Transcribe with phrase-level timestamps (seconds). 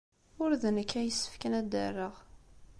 [0.43, 2.15] Ur d nekk ay yessefken ad d-rreɣ.